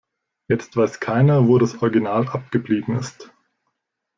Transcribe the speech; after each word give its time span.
Jetzt 0.47 0.75
weiß 0.77 0.99
keiner, 0.99 1.47
wo 1.47 1.59
das 1.59 1.79
Original 1.83 2.27
abgeblieben 2.27 2.97
ist. 2.97 3.31